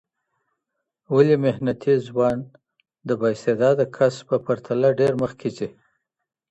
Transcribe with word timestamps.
ولي 1.15 1.35
محنتي 1.45 1.93
ځوان 2.07 2.37
د 3.07 3.09
با 3.19 3.27
استعداده 3.35 3.85
کس 3.95 4.15
په 4.29 4.35
پرتله 4.45 4.87
ډېر 4.99 5.13
مخکي 5.23 5.49
ځي؟ 5.57 5.69